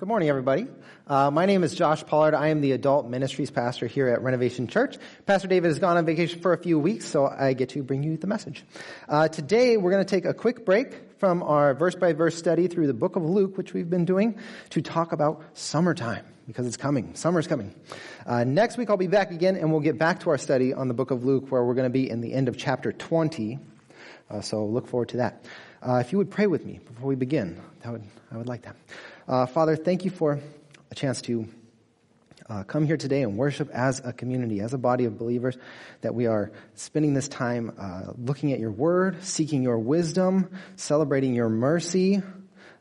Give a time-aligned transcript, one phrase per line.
[0.00, 0.66] Good morning, everybody.
[1.06, 2.32] Uh, my name is Josh Pollard.
[2.32, 4.96] I am the adult ministries pastor here at Renovation Church.
[5.26, 8.02] Pastor David has gone on vacation for a few weeks, so I get to bring
[8.02, 8.64] you the message.
[9.10, 12.66] Uh, today, we're going to take a quick break from our verse by verse study
[12.66, 14.38] through the book of Luke, which we've been doing,
[14.70, 17.14] to talk about summertime because it's coming.
[17.14, 17.74] Summer's coming.
[18.24, 20.88] Uh, next week, I'll be back again, and we'll get back to our study on
[20.88, 23.58] the book of Luke, where we're going to be in the end of chapter 20.
[24.30, 25.44] Uh, so look forward to that.
[25.86, 28.62] Uh, if you would pray with me before we begin, that would I would like
[28.62, 28.76] that.
[29.28, 30.40] Uh, Father, thank you for
[30.90, 31.46] a chance to
[32.48, 35.56] uh, come here today and worship as a community, as a body of believers,
[36.00, 41.34] that we are spending this time uh, looking at your word, seeking your wisdom, celebrating
[41.34, 42.22] your mercy,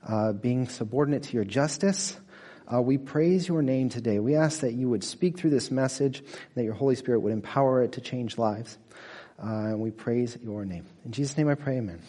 [0.08, 2.18] uh, being subordinate to your justice.
[2.74, 4.20] Uh, we praise your name today.
[4.20, 6.24] We ask that you would speak through this message,
[6.56, 8.78] that your Holy Spirit would empower it to change lives.
[9.38, 10.86] Uh, and we praise your name.
[11.06, 12.02] In Jesus' name I pray, amen.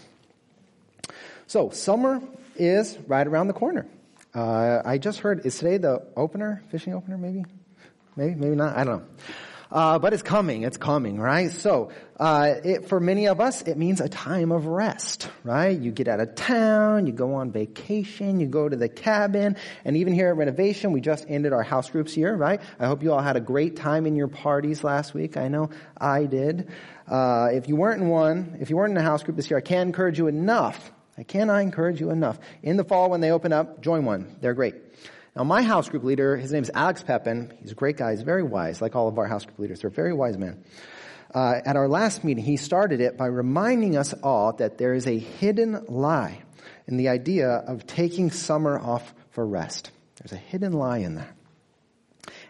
[1.47, 2.23] So, summer
[2.57, 3.87] is right around the corner.
[4.35, 7.45] Uh, I just heard, is today the opener, fishing opener maybe?
[8.17, 9.07] Maybe, maybe not, I don't know.
[9.73, 11.51] Uh, but it's coming, it's coming, right?
[11.53, 15.79] So, uh, it, for many of us, it means a time of rest, right?
[15.79, 19.97] You get out of town, you go on vacation, you go to the cabin, and
[19.97, 22.61] even here at Renovation, we just ended our house groups here, right?
[22.81, 25.37] I hope you all had a great time in your parties last week.
[25.37, 26.69] I know I did.
[27.07, 29.59] Uh, if you weren't in one, if you weren't in a house group this year,
[29.59, 32.39] I can't encourage you enough I cannot encourage you enough.
[32.63, 34.37] In the fall, when they open up, join one.
[34.41, 34.75] They're great.
[35.37, 37.53] Now, my house group leader, his name is Alex Pepin.
[37.61, 38.13] He's a great guy.
[38.13, 39.81] He's very wise, like all of our house group leaders.
[39.81, 40.65] They're very wise men.
[41.33, 45.07] Uh, at our last meeting, he started it by reminding us all that there is
[45.07, 46.43] a hidden lie
[46.89, 49.93] in the idea of taking summer off for rest.
[50.17, 51.33] There's a hidden lie in there.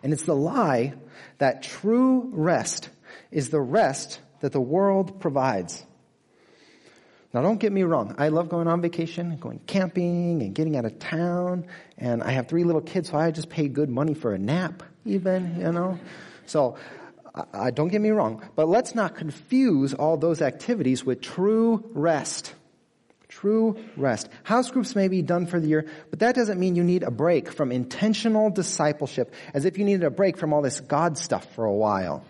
[0.03, 0.95] And it's the lie
[1.39, 2.89] that true rest
[3.31, 5.85] is the rest that the world provides.
[7.33, 8.15] Now don't get me wrong.
[8.19, 11.67] I love going on vacation, going camping and getting out of town.
[11.97, 14.83] And I have three little kids, so I just pay good money for a nap
[15.05, 15.99] even, you know.
[16.47, 16.77] So,
[17.53, 18.43] I, don't get me wrong.
[18.57, 22.55] But let's not confuse all those activities with true rest.
[23.29, 24.29] True rest.
[24.43, 27.13] House groups may be done for the year, but that doesn't mean you need a
[27.13, 31.47] break from intentional discipleship as if you needed a break from all this God stuff
[31.55, 32.25] for a while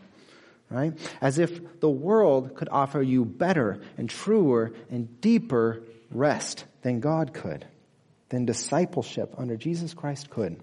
[0.70, 0.92] right?
[1.20, 7.34] As if the world could offer you better and truer and deeper rest than God
[7.34, 7.66] could,
[8.28, 10.62] than discipleship under Jesus Christ could.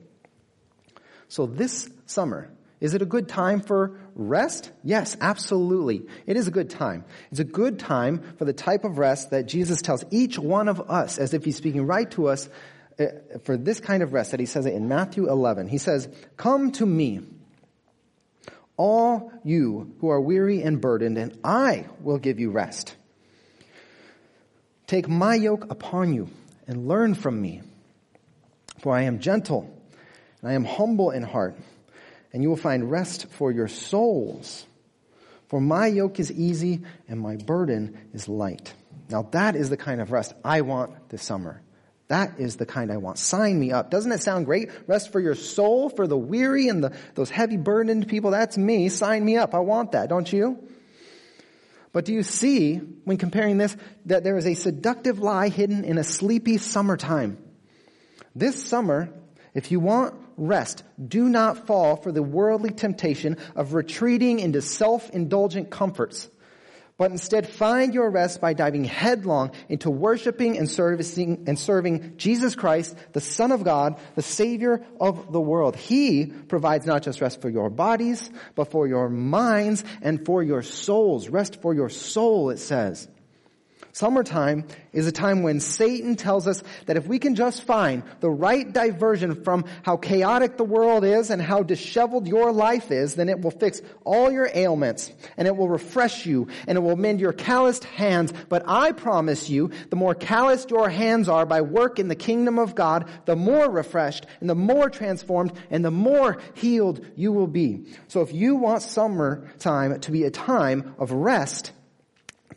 [1.28, 4.72] So this summer, is it a good time for rest?
[4.84, 6.08] Yes, absolutely.
[6.26, 7.06] It is a good time.
[7.32, 10.90] It's a good time for the type of rest that Jesus tells each one of
[10.90, 12.48] us as if he's speaking right to us
[13.00, 13.06] uh,
[13.44, 15.68] for this kind of rest that he says it in Matthew 11.
[15.68, 16.08] He says,
[16.38, 17.22] come to me
[18.78, 22.96] all you who are weary and burdened, and I will give you rest.
[24.86, 26.30] Take my yoke upon you
[26.68, 27.62] and learn from me,
[28.80, 29.74] for I am gentle
[30.42, 31.58] and I am humble in heart,
[32.32, 34.66] and you will find rest for your souls.
[35.48, 38.74] For my yoke is easy and my burden is light.
[39.10, 41.62] Now that is the kind of rest I want this summer.
[42.08, 43.18] That is the kind I want.
[43.20, 43.92] Sign me up.
[43.92, 44.70] Doesn't it sound great?
[44.88, 48.32] Rest for your soul, for the weary and the, those heavy burdened people.
[48.32, 48.88] That's me.
[48.88, 49.54] Sign me up.
[49.54, 50.58] I want that, don't you?
[51.92, 53.76] But do you see, when comparing this,
[54.06, 57.38] that there is a seductive lie hidden in a sleepy summertime?
[58.36, 59.10] This summer,
[59.54, 65.72] if you want rest, do not fall for the worldly temptation of retreating into self-indulgent
[65.72, 66.30] comforts
[66.98, 72.56] but instead find your rest by diving headlong into worshiping and servicing and serving Jesus
[72.56, 75.76] Christ, the Son of God, the Savior of the world.
[75.76, 80.64] He provides not just rest for your bodies, but for your minds and for your
[80.64, 81.30] souls.
[81.30, 83.08] Rest for your soul, it says.
[83.98, 84.64] Summertime
[84.94, 88.72] is a time when Satan tells us that if we can just find the right
[88.72, 93.42] diversion from how chaotic the world is and how disheveled your life is, then it
[93.42, 97.34] will fix all your ailments and it will refresh you and it will mend your
[97.34, 98.32] calloused hands.
[98.50, 102.60] But I promise you, the more calloused your hands are by work in the kingdom
[102.60, 107.48] of God, the more refreshed and the more transformed and the more healed you will
[107.48, 107.88] be.
[108.10, 111.72] So if you want summertime to be a time of rest,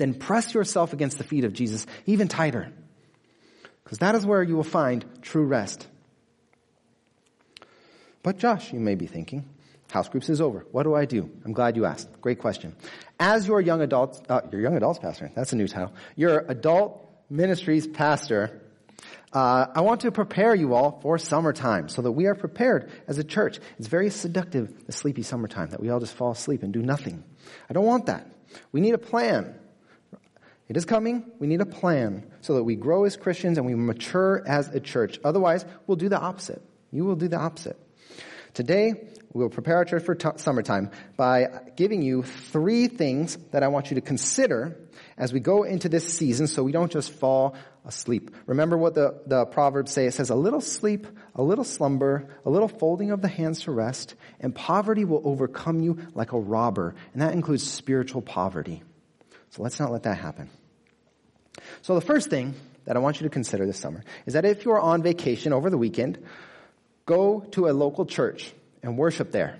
[0.01, 2.73] then press yourself against the feet of Jesus even tighter.
[3.85, 5.87] Because that is where you will find true rest.
[8.23, 9.49] But Josh, you may be thinking,
[9.91, 10.67] house groups is over.
[10.73, 11.31] What do I do?
[11.45, 12.09] I'm glad you asked.
[12.21, 12.75] Great question.
[13.19, 17.07] As your young adults, uh, your young adults pastor, that's a new title, your adult
[17.29, 18.61] ministries pastor,
[19.33, 23.19] uh, I want to prepare you all for summertime so that we are prepared as
[23.19, 23.61] a church.
[23.79, 27.23] It's very seductive, the sleepy summertime, that we all just fall asleep and do nothing.
[27.69, 28.27] I don't want that.
[28.73, 29.55] We need a plan.
[30.71, 31.25] It is coming.
[31.41, 34.79] We need a plan so that we grow as Christians and we mature as a
[34.79, 35.19] church.
[35.25, 36.63] Otherwise, we'll do the opposite.
[36.93, 37.77] You will do the opposite.
[38.55, 38.95] Today,
[39.33, 43.69] we will prepare our church for t- summertime by giving you three things that I
[43.69, 44.79] want you to consider
[45.19, 48.31] as we go into this season so we don't just fall asleep.
[48.47, 50.07] Remember what the, the Proverbs say.
[50.07, 53.73] It says, a little sleep, a little slumber, a little folding of the hands to
[53.73, 56.95] rest, and poverty will overcome you like a robber.
[57.13, 58.85] And that includes spiritual poverty.
[59.51, 60.49] So let's not let that happen.
[61.83, 62.55] So the first thing
[62.85, 65.71] that I want you to consider this summer is that if you're on vacation over
[65.71, 66.19] the weekend,
[67.07, 68.53] go to a local church
[68.83, 69.59] and worship there.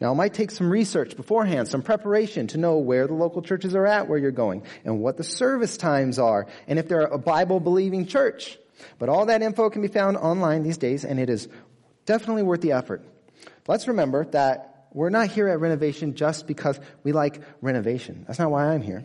[0.00, 3.74] Now, it might take some research beforehand, some preparation to know where the local churches
[3.74, 7.18] are at where you're going and what the service times are and if they're a
[7.18, 8.58] Bible believing church.
[8.98, 11.48] But all that info can be found online these days and it is
[12.06, 13.04] definitely worth the effort.
[13.68, 18.24] Let's remember that we're not here at renovation just because we like renovation.
[18.26, 19.04] That's not why I'm here.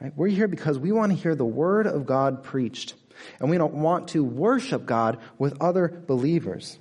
[0.00, 0.12] Right?
[0.16, 2.94] We're here because we want to hear the word of God preached.
[3.38, 6.78] And we don't want to worship God with other believers.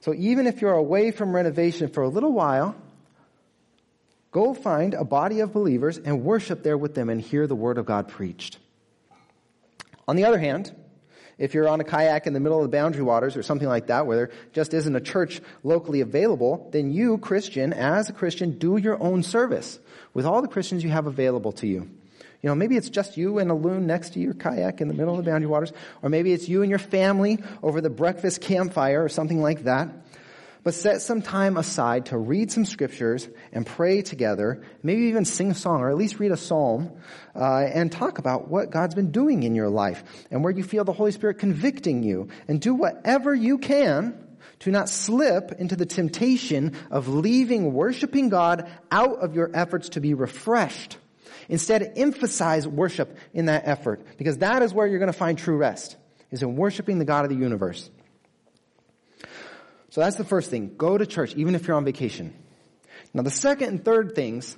[0.00, 2.74] So even if you're away from renovation for a little while,
[4.30, 7.78] go find a body of believers and worship there with them and hear the word
[7.78, 8.58] of God preached.
[10.06, 10.74] On the other hand,
[11.38, 13.86] if you're on a kayak in the middle of the boundary waters or something like
[13.86, 18.58] that where there just isn't a church locally available, then you, Christian, as a Christian,
[18.58, 19.78] do your own service
[20.12, 21.88] with all the Christians you have available to you.
[22.42, 24.94] You know, maybe it's just you and a loon next to your kayak in the
[24.94, 25.72] middle of the boundary waters,
[26.02, 29.88] or maybe it's you and your family over the breakfast campfire or something like that.
[30.62, 35.50] But set some time aside to read some scriptures and pray together, maybe even sing
[35.50, 36.92] a song or at least read a psalm,
[37.34, 40.84] uh, and talk about what God's been doing in your life and where you feel
[40.84, 42.28] the Holy Spirit convicting you.
[42.46, 44.26] And do whatever you can
[44.60, 50.00] to not slip into the temptation of leaving worshiping God out of your efforts to
[50.00, 50.98] be refreshed
[51.50, 55.56] Instead, emphasize worship in that effort because that is where you're going to find true
[55.56, 55.96] rest
[56.30, 57.90] is in worshiping the God of the universe.
[59.90, 60.76] So that's the first thing.
[60.76, 62.32] Go to church even if you're on vacation.
[63.12, 64.56] Now the second and third things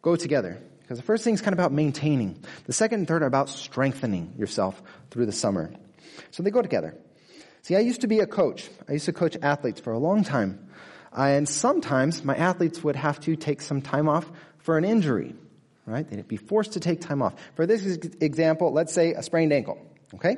[0.00, 2.42] go together because the first thing is kind of about maintaining.
[2.64, 5.70] The second and third are about strengthening yourself through the summer.
[6.30, 6.96] So they go together.
[7.60, 8.66] See, I used to be a coach.
[8.88, 10.70] I used to coach athletes for a long time.
[11.12, 15.34] And sometimes my athletes would have to take some time off for an injury
[15.90, 16.08] right?
[16.08, 17.34] They'd be forced to take time off.
[17.54, 17.84] For this
[18.20, 19.78] example, let's say a sprained ankle,
[20.14, 20.36] okay?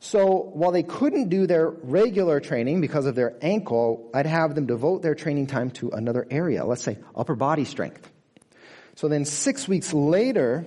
[0.00, 4.66] So while they couldn't do their regular training because of their ankle, I'd have them
[4.66, 8.10] devote their training time to another area, let's say upper body strength.
[8.94, 10.64] So then six weeks later,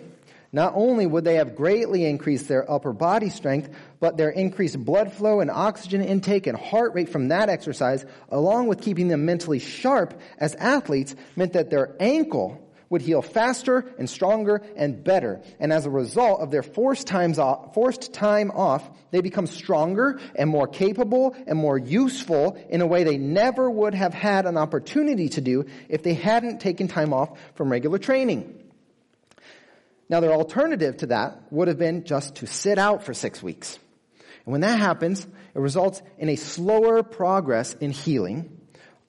[0.52, 3.70] not only would they have greatly increased their upper body strength,
[4.00, 8.68] but their increased blood flow and oxygen intake and heart rate from that exercise, along
[8.68, 12.60] with keeping them mentally sharp as athletes, meant that their ankle
[12.94, 15.42] would heal faster and stronger and better.
[15.60, 20.20] And as a result of their forced, times off, forced time off, they become stronger
[20.36, 24.58] and more capable and more useful in a way they never would have had an
[24.58, 28.62] opportunity to do if they hadn't taken time off from regular training.
[30.08, 33.80] Now their alternative to that would have been just to sit out for six weeks.
[34.46, 38.53] And when that happens, it results in a slower progress in healing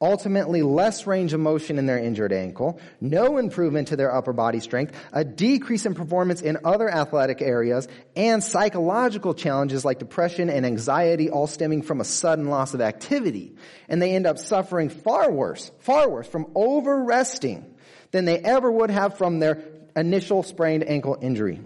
[0.04, 4.60] ultimately less range of motion in their injured ankle, no improvement to their upper body
[4.60, 10.66] strength, a decrease in performance in other athletic areas, and psychological challenges like depression and
[10.66, 13.56] anxiety all stemming from a sudden loss of activity.
[13.88, 17.74] And they end up suffering far worse, far worse from over resting
[18.10, 19.64] than they ever would have from their
[19.96, 21.62] initial sprained ankle injury.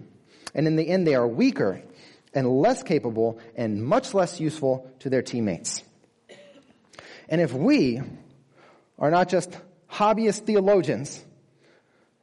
[0.54, 1.83] And in the end, they are weaker
[2.33, 5.83] and less capable and much less useful to their teammates.
[7.28, 8.00] And if we
[8.99, 9.57] are not just
[9.90, 11.25] hobbyist theologians,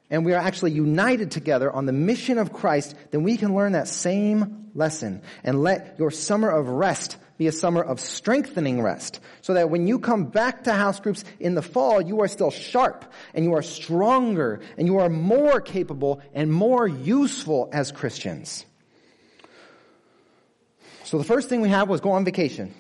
[0.10, 3.72] and we are actually united together on the mission of Christ, then we can learn
[3.72, 9.20] that same lesson and let your summer of rest be a summer of strengthening rest
[9.42, 12.52] so that when you come back to house groups in the fall, you are still
[12.52, 18.66] sharp and you are stronger and you are more capable and more useful as Christians.
[21.04, 22.74] So the first thing we have was go on vacation.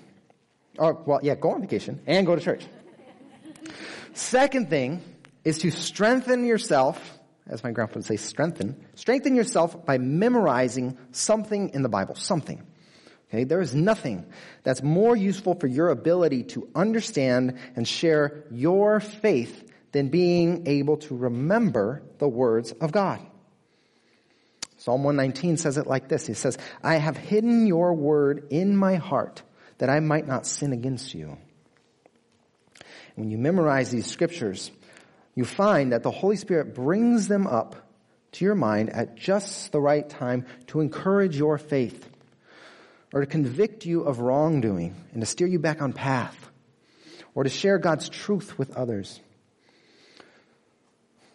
[0.78, 2.66] Or, well, yeah, go on vacation and go to church.
[4.16, 5.04] Second thing
[5.44, 8.78] is to strengthen yourself, as my grandpa would say, strengthen.
[8.96, 12.16] Strengthen yourself by memorizing something in the Bible.
[12.16, 12.66] Something.
[13.28, 14.26] Okay, there is nothing
[14.64, 20.96] that's more useful for your ability to understand and share your faith than being able
[20.98, 23.20] to remember the words of God.
[24.78, 26.26] Psalm 119 says it like this.
[26.26, 29.42] He says, I have hidden your word in my heart
[29.80, 31.38] that I might not sin against you.
[33.16, 34.72] When you memorize these scriptures,
[35.34, 37.76] you find that the Holy Spirit brings them up
[38.34, 42.10] to your mind at just the right time to encourage your faith.
[43.16, 46.36] or to convict you of wrongdoing and to steer you back on path
[47.34, 49.22] or to share God's truth with others.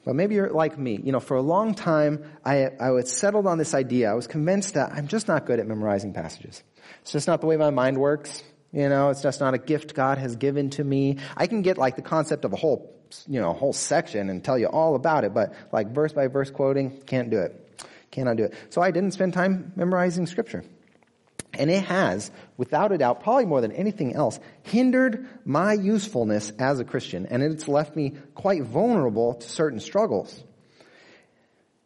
[0.04, 1.00] But maybe you're like me.
[1.02, 4.10] You know, for a long time, I, I was settled on this idea.
[4.10, 6.62] I was convinced that I'm just not good at memorizing passages.
[7.00, 8.42] It's just not the way my mind works.
[8.72, 11.18] You know, it's just not a gift God has given to me.
[11.36, 12.94] I can get like the concept of a whole,
[13.26, 16.28] you know, a whole section and tell you all about it, but like verse by
[16.28, 17.66] verse quoting, can't do it.
[18.12, 18.54] Cannot do it.
[18.70, 20.64] So I didn't spend time memorizing scripture.
[21.54, 26.78] And it has, without a doubt, probably more than anything else, hindered my usefulness as
[26.78, 27.26] a Christian.
[27.26, 30.42] And it's left me quite vulnerable to certain struggles.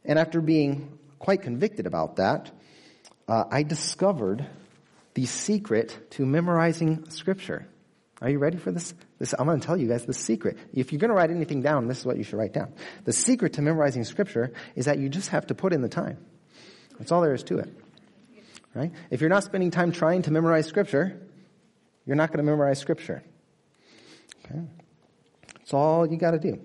[0.04, 2.50] And after being quite convicted about that,
[3.26, 4.46] uh, I discovered
[5.14, 7.66] the secret to memorizing scripture.
[8.20, 8.94] Are you ready for this?
[9.18, 10.56] this I'm going to tell you guys the secret.
[10.72, 12.72] If you're going to write anything down, this is what you should write down.
[13.04, 16.18] The secret to memorizing scripture is that you just have to put in the time.
[16.98, 17.68] That's all there is to it.
[18.74, 18.92] Right?
[19.10, 21.20] If you're not spending time trying to memorize scripture,
[22.06, 23.22] you're not going to memorize scripture.
[24.44, 24.60] Okay?
[25.58, 26.54] That's all you got to do.
[26.54, 26.60] It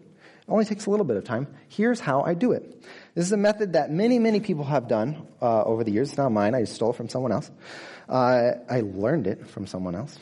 [0.48, 1.48] only takes a little bit of time.
[1.68, 2.84] Here's how I do it.
[3.20, 6.08] This is a method that many, many people have done uh, over the years.
[6.08, 6.56] It's not mine.
[6.56, 7.52] I stole it from someone else.
[8.08, 10.18] Uh, I learned it from someone else.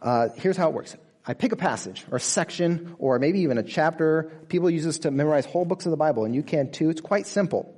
[0.00, 0.96] Uh, here's how it works.
[1.26, 4.30] I pick a passage or a section or maybe even a chapter.
[4.46, 6.88] People use this to memorize whole books of the Bible, and you can too.
[6.88, 7.74] It's quite simple.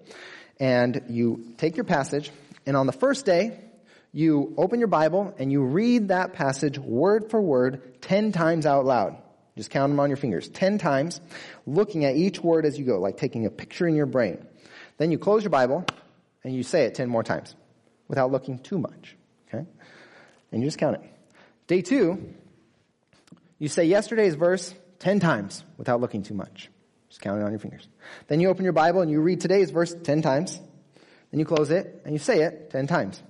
[0.61, 2.31] And you take your passage,
[2.67, 3.59] and on the first day,
[4.13, 8.85] you open your Bible and you read that passage word for word 10 times out
[8.85, 9.17] loud.
[9.59, 10.49] Just count them on your fingers.
[10.51, 11.21] 10 times,
[11.67, 14.39] looking at each word as you go, like taking a picture in your brain.
[14.99, 15.85] Then you close your Bible
[16.45, 17.57] and you say it 10 more times
[18.07, 19.17] without looking too much.
[19.49, 19.67] Okay?
[20.53, 21.03] And you just count it.
[21.67, 22.33] Day two,
[23.59, 26.71] you say yesterday's verse 10 times without looking too much.
[27.09, 27.89] Just count it on your fingers.
[28.29, 30.57] Then you open your Bible and you read today's verse 10 times.
[31.33, 33.21] Then you close it and you say it 10 times.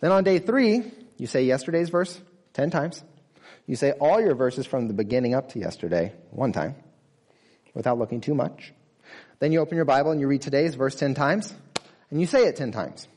[0.00, 0.82] Then on day three,
[1.18, 2.18] you say yesterday's verse
[2.54, 3.04] 10 times.
[3.66, 6.76] You say all your verses from the beginning up to yesterday one time
[7.74, 8.72] without looking too much.
[9.38, 11.52] Then you open your Bible and you read today's verse 10 times
[12.10, 13.08] and you say it 10 times.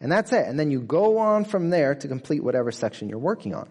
[0.00, 0.46] And that's it.
[0.46, 3.68] And then you go on from there to complete whatever section you're working on.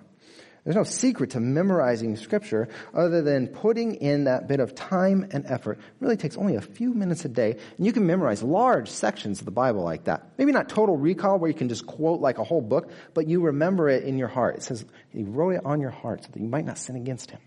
[0.63, 5.45] There's no secret to memorizing scripture other than putting in that bit of time and
[5.45, 5.77] effort.
[5.79, 9.39] It really takes only a few minutes a day, and you can memorize large sections
[9.39, 10.29] of the Bible like that.
[10.37, 13.41] Maybe not total recall where you can just quote like a whole book, but you
[13.41, 14.55] remember it in your heart.
[14.55, 17.31] It says he wrote it on your heart so that you might not sin against
[17.31, 17.41] him.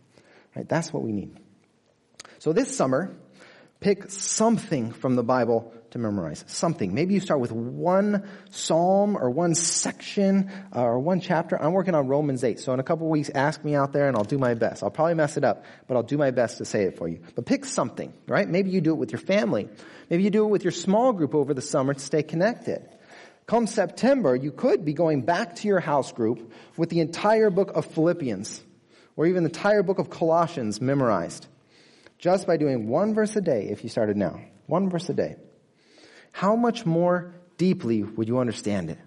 [0.55, 0.69] Right?
[0.69, 1.39] That's what we need.
[2.39, 3.17] So this summer,
[3.81, 6.45] pick something from the Bible to memorize.
[6.47, 6.95] Something.
[6.95, 11.61] Maybe you start with one psalm or one section uh, or one chapter.
[11.61, 12.61] I'm working on Romans 8.
[12.61, 14.83] So in a couple weeks, ask me out there and I'll do my best.
[14.83, 17.21] I'll probably mess it up, but I'll do my best to say it for you.
[17.35, 18.49] But pick something, right?
[18.49, 19.69] Maybe you do it with your family.
[20.11, 22.89] Maybe you do it with your small group over the summer to stay connected.
[23.47, 27.71] Come September, you could be going back to your house group with the entire book
[27.75, 28.63] of Philippians
[29.17, 31.47] or even the entire book of Colossians memorized
[32.19, 34.41] just by doing one verse a day if you started now.
[34.67, 35.37] One verse a day
[36.37, 38.99] how much more deeply would you understand it?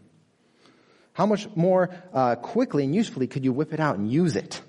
[1.13, 4.59] How much more uh, quickly and usefully could you whip it out and use it?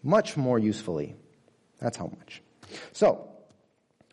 [0.00, 1.16] Much more usefully.
[1.80, 2.42] That's how much.
[2.92, 3.28] So,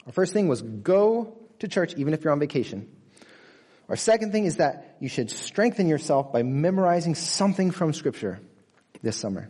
[0.08, 2.90] our first thing was go to church even if you're on vacation.
[3.90, 8.40] Our second thing is that you should strengthen yourself by memorizing something from scripture
[9.04, 9.50] this summer.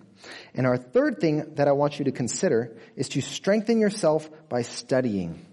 [0.54, 4.64] And our third thing that I want you to consider is to strengthen yourself by
[4.64, 5.46] studying.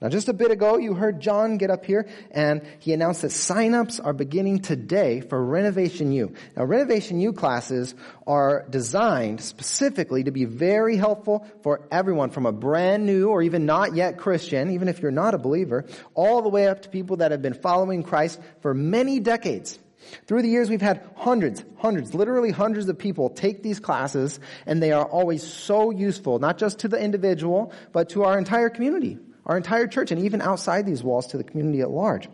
[0.00, 3.30] Now, just a bit ago, you heard John get up here and he announced that
[3.30, 6.34] signups are beginning today for Renovation U.
[6.56, 7.94] Now, Renovation U classes
[8.26, 13.66] are designed specifically to be very helpful for everyone from a brand new or even
[13.66, 15.84] not yet Christian, even if you're not a believer,
[16.14, 19.78] all the way up to people that have been following Christ for many decades.
[20.26, 24.82] Through the years, we've had hundreds, hundreds, literally hundreds of people take these classes, and
[24.82, 29.18] they are always so useful, not just to the individual, but to our entire community
[29.46, 32.28] our entire church, and even outside these walls to the community at large.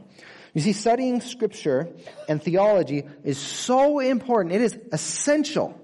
[0.54, 1.88] You see, studying scripture
[2.28, 4.54] and theology is so important.
[4.54, 5.78] It is essential.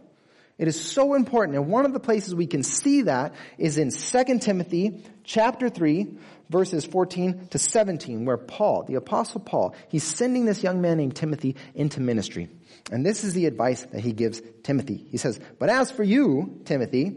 [0.56, 1.56] It is so important.
[1.56, 6.16] And one of the places we can see that is in 2 Timothy chapter 3,
[6.48, 11.16] verses 14 to 17, where Paul, the apostle Paul, he's sending this young man named
[11.16, 12.48] Timothy into ministry.
[12.90, 15.06] And this is the advice that he gives Timothy.
[15.10, 17.16] He says, But as for you, Timothy,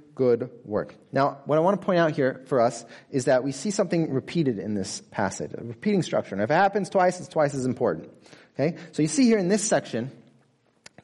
[0.15, 0.95] good work.
[1.11, 4.13] Now, what I want to point out here for us is that we see something
[4.13, 6.35] repeated in this passage, a repeating structure.
[6.35, 8.09] And if it happens twice, it's twice as important.
[8.55, 8.77] Okay?
[8.91, 10.11] So you see here in this section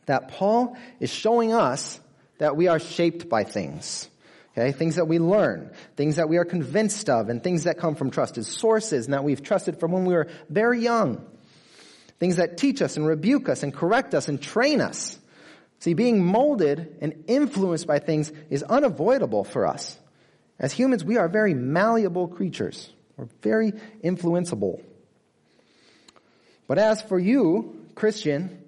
[0.06, 2.00] that Paul is showing us
[2.38, 4.10] that we are shaped by things.
[4.58, 7.94] Okay, things that we learn, things that we are convinced of, and things that come
[7.94, 11.24] from trusted sources and that we've trusted from when we were very young.
[12.20, 15.20] Things that teach us and rebuke us and correct us and train us.
[15.80, 19.98] See, being molded and influenced by things is unavoidable for us.
[20.60, 22.92] As humans, we are very malleable creatures.
[23.16, 24.82] We're very influenceable.
[26.68, 28.64] But as for you, Christian,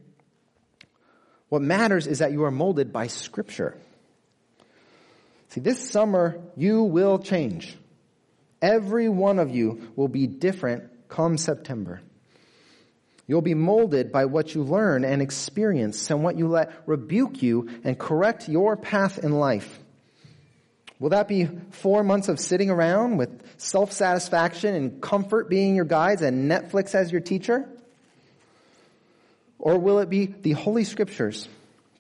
[1.50, 3.76] what matters is that you are molded by Scripture.
[5.50, 7.76] See, this summer, you will change.
[8.62, 12.02] Every one of you will be different come September.
[13.30, 17.70] You'll be molded by what you learn and experience and what you let rebuke you
[17.84, 19.78] and correct your path in life.
[20.98, 26.24] Will that be four months of sitting around with self-satisfaction and comfort being your guides
[26.24, 27.70] and Netflix as your teacher?
[29.60, 31.48] Or will it be the Holy Scriptures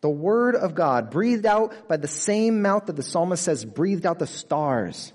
[0.02, 4.08] the word of God, breathed out by the same mouth that the psalmist says breathed
[4.08, 5.14] out the stars.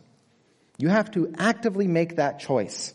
[0.79, 2.95] You have to actively make that choice.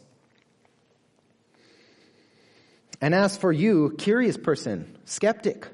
[3.01, 5.67] And as for you, curious person, skeptic,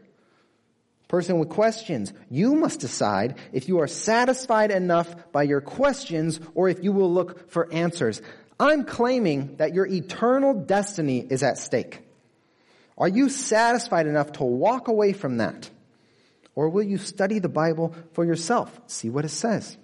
[1.08, 6.70] person with questions, you must decide if you are satisfied enough by your questions or
[6.70, 8.22] if you will look for answers.
[8.60, 12.02] I'm claiming that your eternal destiny is at stake.
[12.98, 15.70] Are you satisfied enough to walk away from that?
[16.54, 18.80] Or will you study the Bible for yourself?
[18.88, 19.78] See what it says.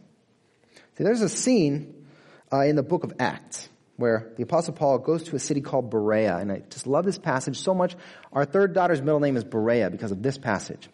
[0.97, 2.05] See, there's a scene
[2.51, 3.67] uh, in the book of Acts
[4.01, 7.17] where the apostle Paul goes to a city called Berea, and I just love this
[7.17, 7.95] passage so much.
[8.33, 10.89] Our third daughter's middle name is Berea because of this passage.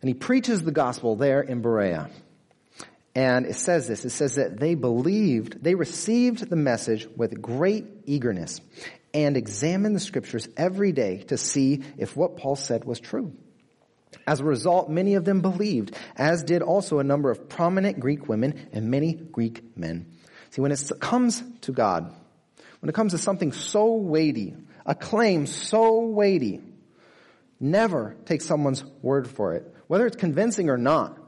[0.00, 2.10] And he preaches the gospel there in Berea.
[3.14, 7.86] And it says this, it says that they believed, they received the message with great
[8.06, 8.60] eagerness
[9.14, 13.32] and examined the scriptures every day to see if what Paul said was true.
[14.26, 18.28] As a result, many of them believed, as did also a number of prominent Greek
[18.28, 20.11] women and many Greek men.
[20.52, 22.14] See, when it comes to God,
[22.80, 26.60] when it comes to something so weighty, a claim so weighty,
[27.58, 31.18] never take someone's word for it, whether it's convincing or not.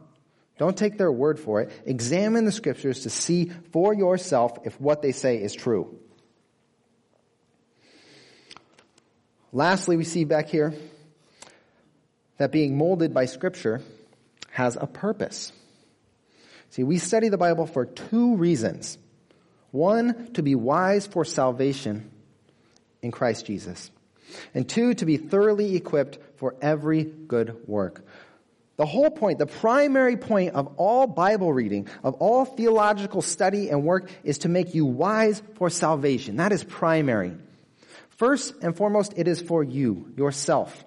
[0.58, 1.72] Don't take their word for it.
[1.86, 5.98] Examine the scriptures to see for yourself if what they say is true.
[9.52, 10.74] Lastly, we see back here
[12.36, 13.80] that being molded by Scripture
[14.50, 15.50] has a purpose.
[16.70, 18.98] See, we study the Bible for two reasons.
[19.74, 22.08] One, to be wise for salvation
[23.02, 23.90] in Christ Jesus.
[24.54, 28.06] And two, to be thoroughly equipped for every good work.
[28.76, 33.82] The whole point, the primary point of all Bible reading, of all theological study and
[33.82, 36.36] work is to make you wise for salvation.
[36.36, 37.32] That is primary.
[38.10, 40.84] First and foremost, it is for you, yourself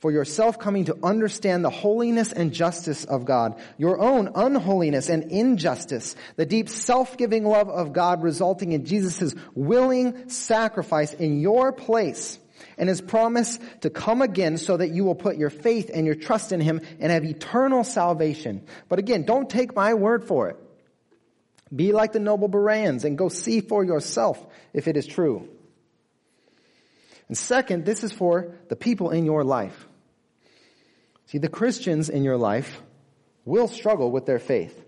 [0.00, 5.24] for yourself coming to understand the holiness and justice of God, your own unholiness and
[5.32, 12.38] injustice, the deep self-giving love of God resulting in Jesus' willing sacrifice in your place,
[12.76, 16.14] and his promise to come again so that you will put your faith and your
[16.14, 18.64] trust in him and have eternal salvation.
[18.88, 20.56] But again, don't take my word for it.
[21.74, 25.48] Be like the noble Bereans and go see for yourself if it is true.
[27.26, 29.87] And second, this is for the people in your life.
[31.28, 32.80] See, the Christians in your life
[33.44, 34.82] will struggle with their faith.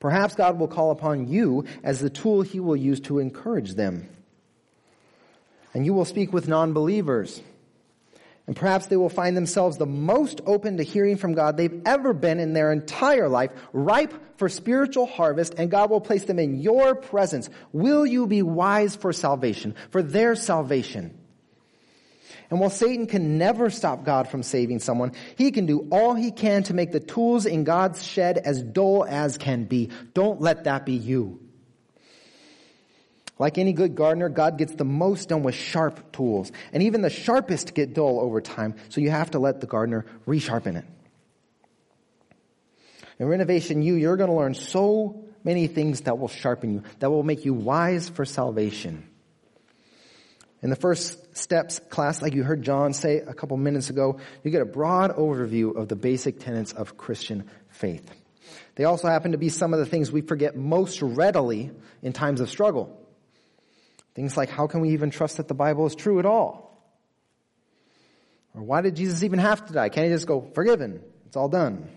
[0.00, 4.08] Perhaps God will call upon you as the tool he will use to encourage them.
[5.72, 7.40] And you will speak with non-believers.
[8.48, 12.12] And perhaps they will find themselves the most open to hearing from God they've ever
[12.12, 16.60] been in their entire life, ripe for spiritual harvest, and God will place them in
[16.60, 17.48] your presence.
[17.72, 21.16] Will you be wise for salvation, for their salvation?
[22.50, 26.30] And while Satan can never stop God from saving someone, he can do all he
[26.30, 29.90] can to make the tools in God's shed as dull as can be.
[30.12, 31.40] Don't let that be you.
[33.38, 36.52] Like any good gardener, God gets the most done with sharp tools.
[36.72, 40.06] And even the sharpest get dull over time, so you have to let the gardener
[40.26, 40.84] resharpen it.
[43.18, 47.10] In Renovation U, you're going to learn so many things that will sharpen you, that
[47.10, 49.08] will make you wise for salvation.
[50.62, 54.50] In the first steps class, like you heard John say a couple minutes ago, you
[54.50, 58.10] get a broad overview of the basic tenets of Christian faith.
[58.76, 61.70] They also happen to be some of the things we forget most readily
[62.02, 63.00] in times of struggle.
[64.14, 66.64] Things like how can we even trust that the Bible is true at all?
[68.54, 69.88] Or why did Jesus even have to die?
[69.88, 71.02] Can't he just go, forgiven?
[71.26, 71.88] It's all done.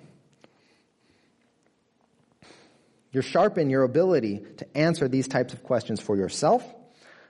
[3.11, 6.63] You're sharpen your ability to answer these types of questions for yourself,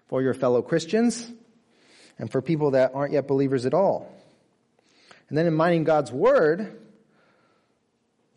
[0.07, 1.29] for your fellow Christians,
[2.17, 4.11] and for people that aren't yet believers at all.
[5.29, 6.77] And then in mining God's Word,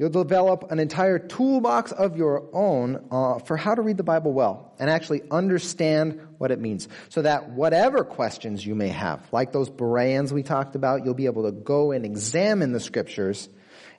[0.00, 4.32] You'll develop an entire toolbox of your own uh, for how to read the Bible
[4.32, 6.88] well and actually understand what it means.
[7.10, 11.26] So that whatever questions you may have, like those Bereans we talked about, you'll be
[11.26, 13.50] able to go and examine the scriptures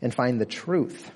[0.02, 1.12] and find the truth.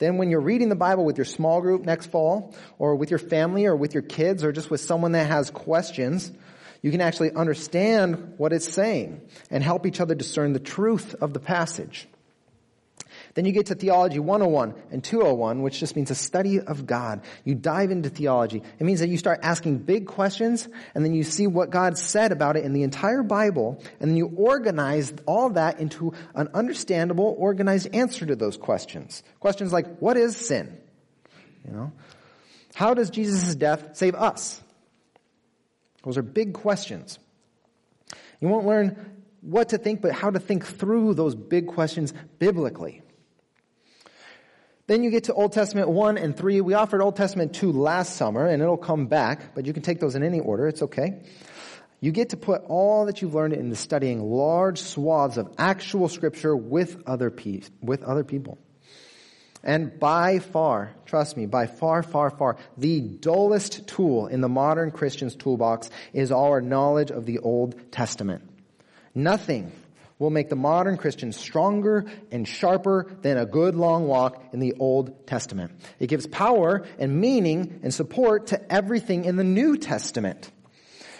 [0.00, 3.20] Then when you're reading the Bible with your small group next fall, or with your
[3.20, 6.32] family, or with your kids, or just with someone that has questions,
[6.82, 11.32] you can actually understand what it's saying and help each other discern the truth of
[11.32, 12.08] the passage.
[13.34, 17.22] Then you get to Theology 101 and 201, which just means a study of God.
[17.44, 18.62] You dive into theology.
[18.78, 22.32] It means that you start asking big questions and then you see what God said
[22.32, 27.34] about it in the entire Bible and then you organize all that into an understandable,
[27.38, 29.22] organized answer to those questions.
[29.40, 30.76] Questions like, what is sin?
[31.64, 31.92] You know?
[32.74, 34.62] How does Jesus' death save us?
[36.08, 37.18] Those are big questions.
[38.40, 38.96] You won't learn
[39.42, 43.02] what to think, but how to think through those big questions biblically.
[44.86, 46.62] Then you get to Old Testament 1 and 3.
[46.62, 50.00] We offered Old Testament 2 last summer, and it'll come back, but you can take
[50.00, 50.66] those in any order.
[50.66, 51.20] It's okay.
[52.00, 56.56] You get to put all that you've learned into studying large swaths of actual scripture
[56.56, 58.56] with other, pe- with other people.
[59.62, 64.90] And by far, trust me, by far, far, far, the dullest tool in the modern
[64.90, 68.42] Christian's toolbox is our knowledge of the Old Testament.
[69.14, 69.72] Nothing
[70.18, 74.74] will make the modern Christian stronger and sharper than a good long walk in the
[74.78, 75.72] Old Testament.
[75.98, 80.50] It gives power and meaning and support to everything in the New Testament.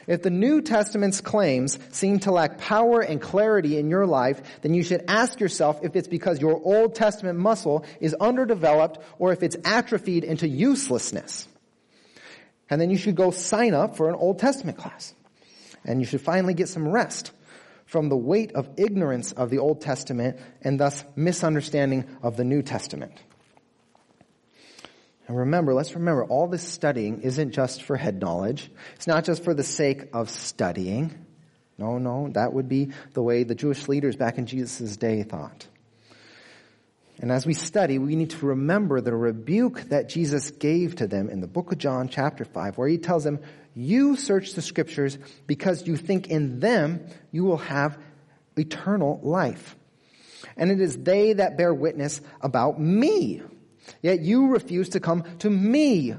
[0.09, 4.73] If the New Testament's claims seem to lack power and clarity in your life, then
[4.73, 9.43] you should ask yourself if it's because your Old Testament muscle is underdeveloped or if
[9.43, 11.47] it's atrophied into uselessness.
[12.71, 15.15] And then you should go sign up for an Old Testament class.
[15.85, 17.31] And you should finally get some rest
[17.85, 22.63] from the weight of ignorance of the Old Testament and thus misunderstanding of the New
[22.63, 23.13] Testament.
[25.29, 28.71] And remember, let's remember, all this studying isn't just for head knowledge.
[28.97, 31.27] It's not just for the sake of studying.
[31.77, 35.67] No, no, that would be the way the Jewish leaders back in Jesus' day thought.
[37.21, 41.29] And as we study, we need to remember the rebuke that Jesus gave to them
[41.29, 43.41] in the book of John, chapter 5, where he tells them,
[43.75, 47.99] you search the scriptures because you think in them you will have
[48.57, 49.77] eternal life.
[50.57, 53.43] And it is they that bear witness about me.
[54.03, 56.15] Yet you refuse to come to me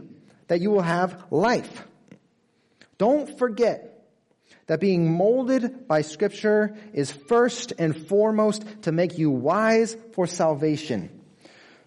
[0.47, 1.85] that you will have life.
[2.97, 4.07] Don't forget
[4.67, 11.09] that being molded by scripture is first and foremost to make you wise for salvation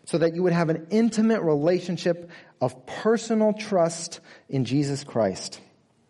[0.04, 5.60] so that you would have an intimate relationship of personal trust in Jesus Christ.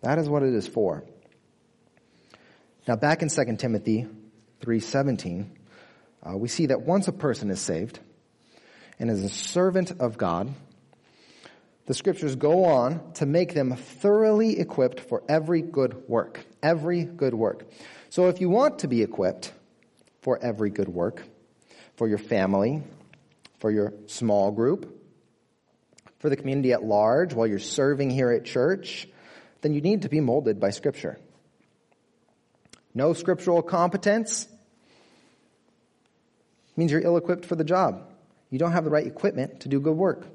[0.03, 1.05] That is what it is for.
[2.89, 4.07] Now back in 2 Timothy
[4.61, 5.49] 3.17,
[6.23, 8.01] uh, we see that once a person is saved
[8.99, 10.53] and is a servant of God,
[11.87, 16.45] the scriptures go on to make them thoroughly equipped for every good work.
[16.63, 17.67] Every good work.
[18.11, 19.53] So if you want to be equipped
[20.21, 21.23] for every good work,
[21.97, 22.83] for your family,
[23.59, 25.01] for your small group,
[26.21, 29.09] for the community at large, while you're serving here at church,
[29.61, 31.19] then you need to be molded by Scripture.
[32.95, 34.47] No scriptural competence
[36.77, 38.12] means you're ill equipped for the job.
[38.53, 40.27] You don't have the right equipment to do good work.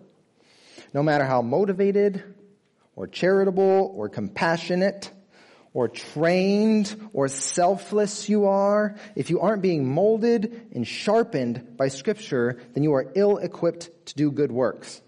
[0.92, 2.24] No matter how motivated
[2.96, 5.12] or charitable or compassionate
[5.72, 12.60] or trained or selfless you are, if you aren't being molded and sharpened by scripture,
[12.74, 15.00] then you are ill equipped to do good works.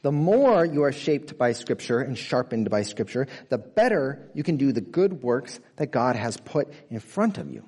[0.00, 4.56] The more you are shaped by scripture and sharpened by scripture, the better you can
[4.56, 7.62] do the good works that God has put in front of you.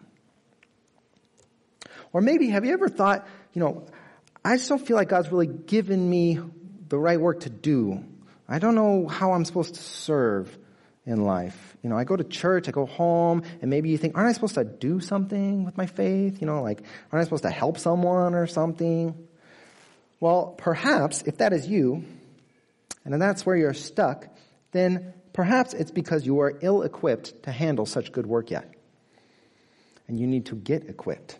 [2.14, 3.86] Or maybe have you ever thought, you know,
[4.46, 6.38] I just don't feel like God's really given me
[6.88, 8.04] the right work to do.
[8.48, 10.56] I don't know how I'm supposed to serve
[11.04, 11.76] in life.
[11.82, 14.32] You know, I go to church, I go home, and maybe you think, aren't I
[14.32, 16.40] supposed to do something with my faith?
[16.40, 16.80] You know, like,
[17.10, 19.26] aren't I supposed to help someone or something?
[20.20, 22.04] Well, perhaps if that is you,
[23.04, 24.28] and that's where you're stuck,
[24.70, 28.72] then perhaps it's because you are ill equipped to handle such good work yet.
[30.06, 31.36] And you need to get equipped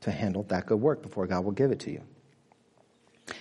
[0.00, 2.02] to handle that good work before God will give it to you.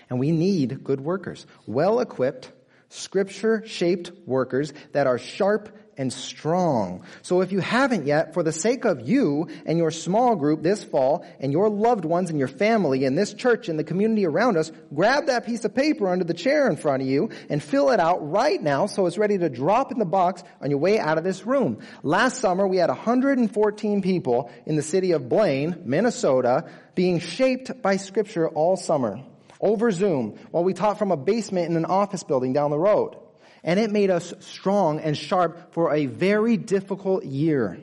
[0.10, 2.52] And we need good workers, well equipped,
[2.90, 7.04] scripture shaped workers that are sharp and strong.
[7.24, 10.82] So if you haven't yet, for the sake of you and your small group this
[10.82, 14.56] fall and your loved ones and your family and this church and the community around
[14.56, 17.90] us, grab that piece of paper under the chair in front of you and fill
[17.90, 20.98] it out right now so it's ready to drop in the box on your way
[20.98, 21.80] out of this room.
[22.02, 27.98] Last summer we had 114 people in the city of Blaine, Minnesota, being shaped by
[27.98, 29.22] scripture all summer
[29.60, 33.16] over Zoom while we taught from a basement in an office building down the road.
[33.64, 37.78] And it made us strong and sharp for a very difficult year.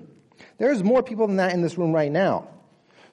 [0.58, 2.48] There's more people than that in this room right now.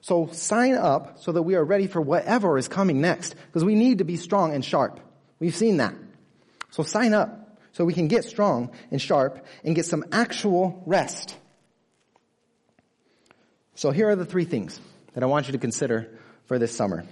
[0.00, 3.74] So sign up so that we are ready for whatever is coming next because we
[3.74, 5.00] need to be strong and sharp.
[5.38, 5.94] We've seen that.
[6.70, 11.36] So sign up so we can get strong and sharp and get some actual rest.
[13.74, 14.80] So here are the three things
[15.14, 17.04] that I want you to consider for this summer.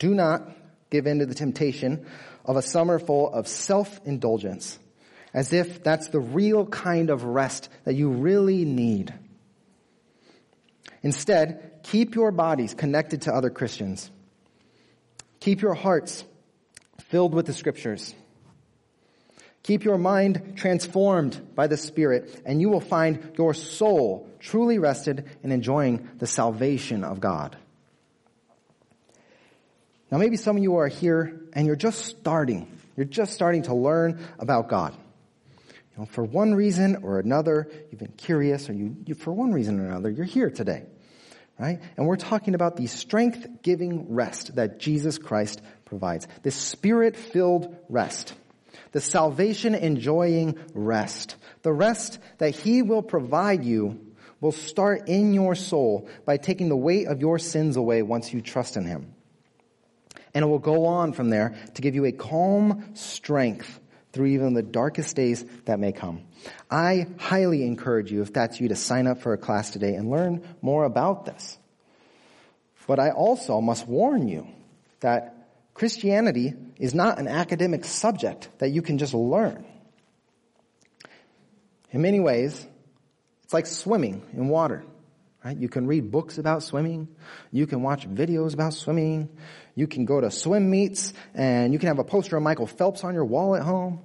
[0.00, 0.42] Do not
[0.90, 2.04] give in to the temptation
[2.44, 4.78] of a summer full of self-indulgence,
[5.32, 9.14] as if that's the real kind of rest that you really need.
[11.02, 14.10] Instead, keep your bodies connected to other Christians.
[15.38, 16.24] Keep your hearts
[17.04, 18.14] filled with the scriptures.
[19.62, 25.28] Keep your mind transformed by the Spirit, and you will find your soul truly rested
[25.42, 27.56] and enjoying the salvation of God.
[30.10, 32.66] Now maybe some of you are here and you're just starting.
[32.96, 34.94] You're just starting to learn about God.
[35.66, 39.52] You know, for one reason or another, you've been curious or you, you for one
[39.52, 40.84] reason or another, you're here today.
[41.58, 41.78] Right?
[41.98, 46.26] And we're talking about the strength-giving rest that Jesus Christ provides.
[46.42, 48.32] This spirit-filled rest.
[48.92, 51.36] The salvation-enjoying rest.
[51.60, 54.00] The rest that He will provide you
[54.40, 58.40] will start in your soul by taking the weight of your sins away once you
[58.40, 59.14] trust in Him.
[60.34, 63.80] And it will go on from there to give you a calm strength
[64.12, 66.22] through even the darkest days that may come.
[66.70, 70.10] I highly encourage you, if that's you, to sign up for a class today and
[70.10, 71.58] learn more about this.
[72.86, 74.48] But I also must warn you
[74.98, 79.64] that Christianity is not an academic subject that you can just learn.
[81.92, 82.66] In many ways,
[83.44, 84.84] it's like swimming in water.
[85.44, 85.56] Right?
[85.56, 87.08] You can read books about swimming.
[87.50, 89.28] You can watch videos about swimming.
[89.80, 93.02] You can go to swim meets and you can have a poster of Michael Phelps
[93.02, 94.02] on your wall at home.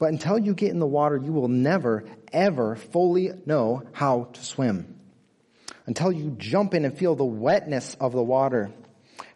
[0.00, 2.02] But until you get in the water, you will never,
[2.32, 4.98] ever fully know how to swim.
[5.86, 8.72] Until you jump in and feel the wetness of the water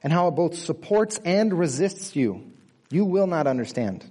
[0.03, 2.51] and how it both supports and resists you,
[2.91, 4.05] you will not understand.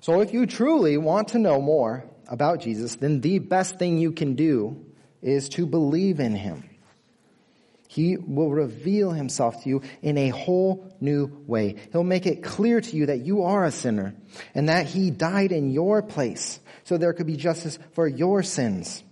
[0.00, 4.12] So if you truly want to know more about Jesus, then the best thing you
[4.12, 4.86] can do
[5.20, 6.70] is to believe in him.
[7.88, 11.76] He will reveal himself to you in a whole new way.
[11.92, 14.14] He'll make it clear to you that you are a sinner
[14.54, 19.02] and that he died in your place so there could be justice for your sins.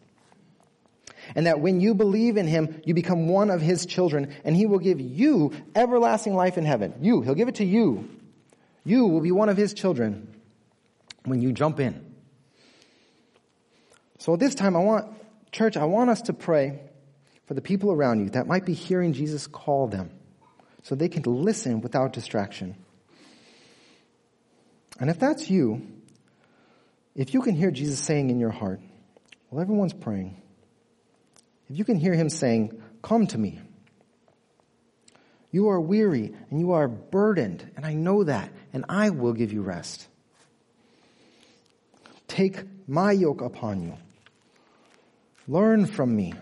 [1.35, 4.67] And that when you believe in him, you become one of his children and he
[4.67, 6.95] will give you everlasting life in heaven.
[7.01, 8.09] You, he'll give it to you.
[8.85, 10.29] You will be one of his children
[11.25, 12.15] when you jump in.
[14.19, 15.07] So at this time, I want,
[15.53, 16.81] church, I want us to pray
[17.47, 20.11] for the people around you that might be hearing Jesus call them
[20.83, 22.77] so they can listen without distraction.
[25.01, 25.87] And if that's you,
[27.15, 28.81] if you can hear Jesus saying in your heart,
[29.51, 30.41] well, everyone's praying.
[31.69, 33.61] If you can hear him saying, come to me.
[35.51, 39.53] You are weary and you are burdened, and I know that, and I will give
[39.53, 40.09] you rest.
[42.27, 43.95] Take my yoke upon you.
[45.47, 46.35] Learn from me.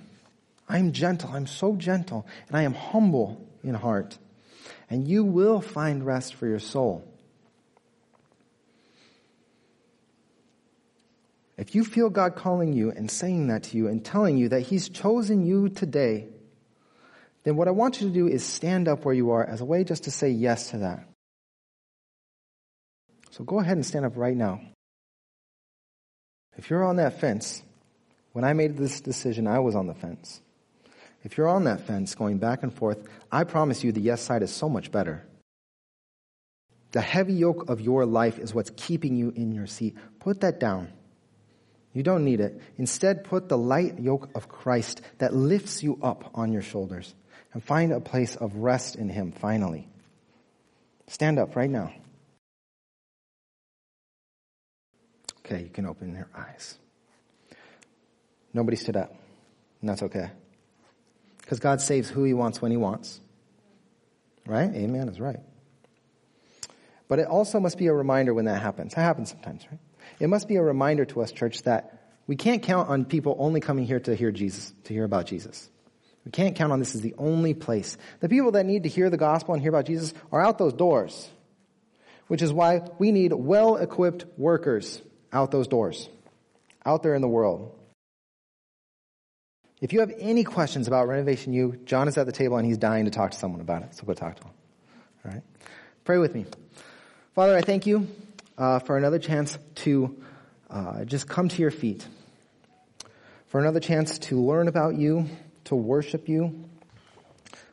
[0.72, 1.30] I'm gentle.
[1.30, 4.16] I'm so gentle and I am humble in heart.
[4.88, 7.06] And you will find rest for your soul.
[11.58, 14.60] If you feel God calling you and saying that to you and telling you that
[14.60, 16.28] He's chosen you today,
[17.44, 19.66] then what I want you to do is stand up where you are as a
[19.66, 21.06] way just to say yes to that.
[23.30, 24.62] So go ahead and stand up right now.
[26.56, 27.62] If you're on that fence,
[28.32, 30.40] when I made this decision, I was on the fence.
[31.24, 32.98] If you're on that fence going back and forth,
[33.30, 35.24] I promise you the yes side is so much better.
[36.90, 39.96] The heavy yoke of your life is what's keeping you in your seat.
[40.20, 40.92] Put that down.
[41.94, 42.60] You don't need it.
[42.76, 47.14] Instead, put the light yoke of Christ that lifts you up on your shoulders
[47.52, 49.88] and find a place of rest in Him finally.
[51.06, 51.92] Stand up right now.
[55.44, 56.78] Okay, you can open your eyes.
[58.54, 59.14] Nobody stood up,
[59.80, 60.30] and that's okay
[61.52, 63.20] Because God saves who he wants when he wants.
[64.46, 64.74] Right?
[64.74, 65.40] Amen is right.
[67.08, 68.94] But it also must be a reminder when that happens.
[68.94, 69.78] That happens sometimes, right?
[70.18, 73.60] It must be a reminder to us, church, that we can't count on people only
[73.60, 75.68] coming here to hear Jesus, to hear about Jesus.
[76.24, 77.98] We can't count on this as the only place.
[78.20, 80.72] The people that need to hear the gospel and hear about Jesus are out those
[80.72, 81.28] doors,
[82.28, 85.02] which is why we need well equipped workers
[85.34, 86.08] out those doors,
[86.86, 87.78] out there in the world.
[89.82, 92.78] If you have any questions about Renovation U, John is at the table and he's
[92.78, 94.50] dying to talk to someone about it, so go talk to him.
[95.24, 95.42] All right?
[96.04, 96.46] Pray with me.
[97.34, 98.06] Father, I thank you
[98.56, 100.22] uh, for another chance to
[100.70, 102.06] uh, just come to your feet,
[103.48, 105.28] for another chance to learn about you,
[105.64, 106.64] to worship you,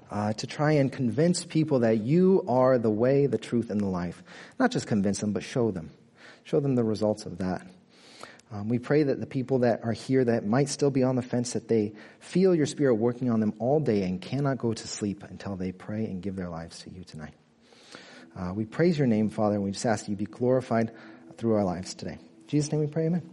[0.10, 3.86] uh, to try and convince people that you are the way, the truth, and the
[3.86, 4.24] life.
[4.58, 5.92] Not just convince them, but show them.
[6.44, 7.68] Show them the results of that.
[8.52, 11.22] Um, we pray that the people that are here that might still be on the
[11.22, 14.88] fence, that they feel your spirit working on them all day and cannot go to
[14.88, 17.34] sleep until they pray and give their lives to you tonight.
[18.36, 20.92] Uh, we praise your name, Father, and we just ask that you be glorified
[21.38, 22.18] through our lives today.
[22.20, 23.22] In Jesus' name we pray, amen.